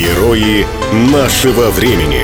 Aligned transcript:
Герои 0.00 0.64
нашего 1.12 1.68
времени. 1.68 2.22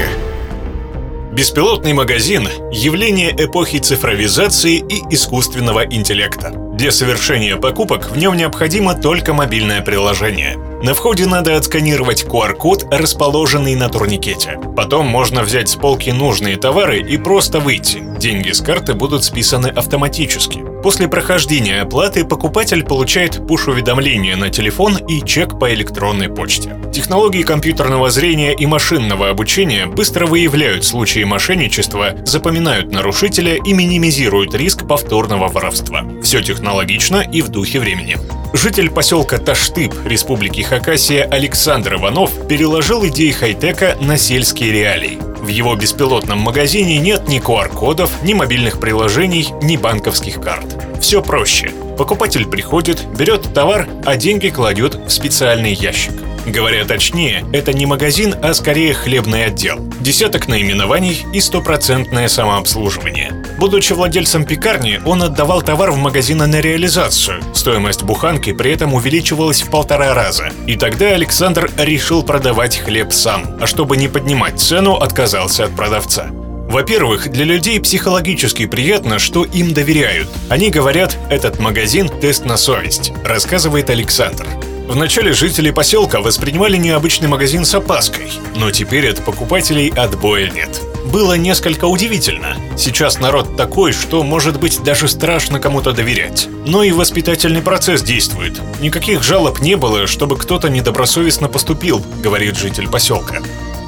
Беспилотный 1.31 1.93
магазин– 1.93 2.49
явление 2.73 3.33
эпохи 3.33 3.81
цифровизации 3.81 4.77
и 4.79 5.15
искусственного 5.15 5.85
интеллекта. 5.85 6.66
Для 6.77 6.93
совершения 6.93 7.57
покупок 7.57 8.11
в 8.11 8.19
нем 8.19 8.37
необходимо 8.37 8.93
только 8.93 9.33
мобильное 9.33 9.81
приложение. 9.81 10.59
На 10.83 10.93
входе 10.93 11.25
надо 11.25 11.57
отсканировать 11.57 12.25
QR-код, 12.25 12.89
расположенный 12.91 13.75
на 13.75 13.89
турникете. 13.89 14.61
Потом 14.77 15.07
можно 15.07 15.43
взять 15.43 15.71
с 15.71 15.75
полки 15.75 16.11
нужные 16.11 16.59
товары 16.59 17.01
и 17.01 17.17
просто 17.17 17.61
выйти. 17.61 18.03
Деньги 18.19 18.53
с 18.53 18.61
карты 18.61 18.93
будут 18.93 19.25
списаны 19.25 19.69
автоматически. 19.69 20.63
После 20.83 21.09
прохождения 21.09 21.81
оплаты 21.81 22.27
покупатель 22.27 22.85
получает 22.85 23.47
пуш-уведомление 23.49 24.37
на 24.37 24.51
телефон 24.51 24.99
и 24.99 25.25
чек 25.25 25.59
по 25.59 25.73
электронной 25.73 26.29
почте. 26.29 26.77
Технологии 26.93 27.43
компьютерного 27.43 28.11
зрения 28.11 28.55
и 28.55 28.67
машинного 28.67 29.31
обучения 29.31 29.87
быстро 29.87 30.27
выявляют 30.27 30.85
случаи 30.85 31.25
мошенничества, 31.25 32.15
запоминают 32.25 32.93
нарушителя 32.93 33.57
и 33.57 33.73
минимизируют 33.73 34.55
риск 34.55 34.87
повторного 34.87 35.49
воровства. 35.49 36.05
Все 36.23 36.41
технологично 36.67 37.25
и 37.33 37.43
в 37.43 37.49
духе 37.49 37.79
времени. 37.79 38.17
Житель 38.53 38.91
поселка 38.91 39.39
Таштып 39.39 39.95
Республики 40.05 40.63
Хакасия 40.63 41.23
Александр 41.25 41.95
Иванов 41.95 42.49
переложил 42.49 43.07
идеи 43.07 43.31
хай-тека 43.31 43.97
на 44.01 44.19
сельские 44.19 44.73
реалии. 44.73 45.19
В 45.41 45.47
его 45.47 45.77
беспилотном 45.77 46.41
магазине 46.41 46.99
нет 46.99 47.29
ни 47.29 47.41
QR-кодов, 47.41 48.11
ни 48.25 48.35
мобильных 48.35 48.81
приложений, 48.81 49.51
ни 49.63 49.77
банковских 49.77 50.41
карт. 50.41 50.67
Все 51.01 51.23
проще. 51.23 51.71
Покупатель 51.97 52.47
приходит, 52.47 53.07
берет 53.17 53.55
товар, 53.55 53.87
а 54.05 54.17
деньги 54.17 54.49
кладет 54.49 54.97
в 54.97 55.11
специальный 55.11 55.73
ящик. 55.73 56.15
Говоря 56.47 56.85
точнее, 56.85 57.45
это 57.53 57.73
не 57.73 57.87
магазин, 57.87 58.35
а 58.43 58.55
скорее 58.55 58.93
хлебный 58.93 59.45
отдел. 59.45 59.79
Десяток 60.01 60.49
наименований 60.49 61.25
и 61.33 61.41
стопроцентное 61.41 62.27
самообслуживание. 62.27 63.46
Будучи 63.59 63.95
владельцем 63.95 64.45
пекарни, 64.45 65.01
он 65.05 65.23
отдавал 65.23 65.63
товар 65.63 65.91
в 65.91 65.97
магазины 65.97 66.47
на 66.47 66.61
реализацию. 66.61 67.43
Стоимость 67.55 68.03
буханки 68.03 68.53
при 68.53 68.73
этом 68.73 68.93
увеличивалась 68.93 69.63
в 69.63 69.71
полтора 69.71 70.15
раза. 70.15 70.51
И 70.67 70.77
тогда 70.77 71.07
Александр 71.07 71.71
решил 71.79 72.23
продавать 72.23 72.77
хлеб 72.77 73.13
сам, 73.13 73.57
а 73.61 73.67
чтобы 73.67 73.97
не 73.97 74.09
поднимать 74.09 74.61
цену, 74.61 74.97
отказался 74.97 75.65
от 75.65 75.75
продавца. 75.75 76.29
Во-первых, 76.69 77.31
для 77.31 77.45
людей 77.45 77.81
психологически 77.81 78.67
приятно, 78.67 79.19
что 79.19 79.45
им 79.45 79.73
доверяют. 79.73 80.29
Они 80.51 80.69
говорят, 80.69 81.17
этот 81.31 81.59
магазин– 81.59 82.09
тест 82.21 82.45
на 82.45 82.57
совесть, 82.57 83.13
рассказывает 83.25 83.89
Александр. 83.89 84.47
Вначале 84.89 85.33
жители 85.33 85.71
поселка 85.71 86.21
воспринимали 86.21 86.77
необычный 86.77 87.29
магазин 87.29 87.65
с 87.65 87.75
опаской, 87.75 88.31
но 88.57 88.71
теперь 88.71 89.09
от 89.09 89.25
покупателей 89.25 89.89
отбоя 89.89 90.51
нет. 90.51 90.81
Было 91.17 91.33
несколько 91.33 91.87
удивительно. 91.87 92.59
Сейчас 92.77 93.19
народ 93.21 93.57
такой, 93.57 93.93
что, 93.93 94.23
может 94.23 94.61
быть, 94.61 94.83
даже 94.83 95.09
страшно 95.09 95.59
кому-то 95.59 95.93
доверять. 95.93 96.47
Но 96.67 96.83
и 96.83 96.93
воспитательный 96.93 97.63
процесс 97.63 98.03
действует. 98.03 98.61
Никаких 98.83 99.23
жалоб 99.23 99.61
не 99.61 99.77
было, 99.77 100.07
чтобы 100.07 100.37
кто-то 100.37 100.69
недобросовестно 100.69 101.49
поступил, 101.49 102.05
говорит 102.23 102.59
житель 102.59 102.87
поселка. 102.87 103.39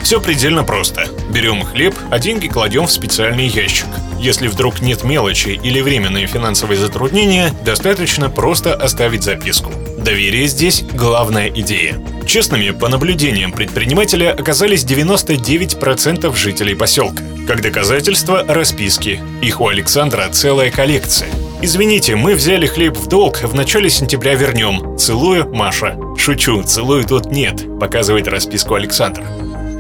Все 0.03 0.23
предельно 0.23 0.65
просто. 0.65 1.07
Берем 1.29 1.67
хлеб, 1.67 1.95
а 2.11 2.19
деньги 2.19 2.49
кладем 2.49 2.87
в 2.87 2.93
специальный 2.93 3.47
ящик. 3.47 3.89
Если 4.19 4.49
вдруг 4.49 4.81
нет 4.81 5.05
мелочи 5.05 5.61
или 5.63 5.83
временные 5.83 6.27
финансовые 6.27 6.79
затруднения, 6.79 7.53
достаточно 7.63 8.31
просто 8.31 8.73
оставить 8.73 9.23
записку. 9.23 9.71
Доверие 9.99 10.47
здесь– 10.47 10.85
главная 10.95 11.49
идея. 11.49 12.01
Честными, 12.25 12.71
по 12.71 12.89
наблюдениям 12.89 13.51
предпринимателя, 13.51 14.31
оказались 14.31 14.85
99% 14.85 16.37
жителей 16.37 16.77
поселка. 16.77 17.25
Как 17.49 17.63
доказательство– 17.63 18.45
расписки. 18.49 19.21
Их 19.43 19.61
у 19.61 19.67
Александра 19.67 20.29
целая 20.31 20.71
коллекция. 20.71 21.29
«Извините, 21.63 22.15
мы 22.15 22.35
взяли 22.35 22.67
хлеб 22.67 22.97
в 22.97 23.09
долг, 23.09 23.43
в 23.43 23.55
начале 23.57 23.91
сентября 23.91 24.35
вернем. 24.35 24.97
Целую, 24.97 25.53
Маша». 25.53 25.99
«Шучу, 26.17 26.63
целую 26.63 27.05
тут 27.05 27.33
нет»,– 27.33 27.67
показывает 27.81 28.29
расписку 28.29 28.75
Александр. 28.75 29.25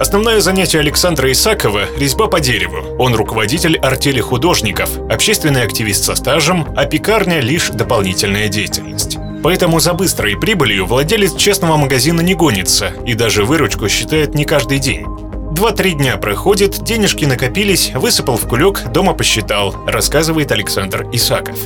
Основное 0.00 0.40
занятие 0.40 0.80
Александра 0.80 1.30
Исакова– 1.30 1.82
резьба 1.96 2.26
по 2.26 2.40
дереву. 2.40 2.96
Он 2.98 3.14
руководитель 3.14 3.78
артели 3.78 4.20
художников, 4.20 4.98
общественный 5.10 5.62
активист 5.62 6.02
со 6.02 6.16
стажем, 6.16 6.66
а 6.76 6.86
пекарня– 6.86 7.38
лишь 7.40 7.68
дополнительная 7.68 8.48
деятельность. 8.48 9.18
Поэтому 9.42 9.80
за 9.80 9.94
быстрой 9.94 10.36
прибылью 10.36 10.86
владелец 10.86 11.34
честного 11.36 11.76
магазина 11.76 12.20
не 12.20 12.34
гонится 12.34 12.92
и 13.06 13.14
даже 13.14 13.44
выручку 13.44 13.88
считает 13.88 14.34
не 14.34 14.44
каждый 14.44 14.78
день. 14.78 15.06
Два-три 15.52 15.92
дня 15.92 16.16
проходит, 16.16 16.84
денежки 16.84 17.24
накопились, 17.24 17.90
высыпал 17.94 18.36
в 18.36 18.46
кулек, 18.46 18.84
дома 18.92 19.14
посчитал, 19.14 19.74
рассказывает 19.86 20.52
Александр 20.52 21.08
Исаков. 21.12 21.58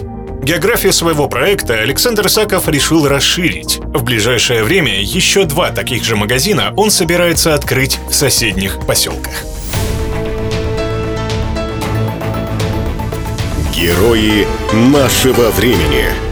Географию 0.42 0.92
своего 0.92 1.28
проекта 1.28 1.74
Александр 1.74 2.28
Саков 2.28 2.68
решил 2.68 3.06
расширить. 3.06 3.78
В 3.78 4.02
ближайшее 4.02 4.64
время 4.64 5.00
еще 5.00 5.44
два 5.44 5.70
таких 5.70 6.02
же 6.02 6.16
магазина 6.16 6.74
он 6.76 6.90
собирается 6.90 7.54
открыть 7.54 8.00
в 8.08 8.14
соседних 8.14 8.80
поселках. 8.84 9.44
Герои 13.72 14.46
нашего 14.72 15.50
времени. 15.50 16.31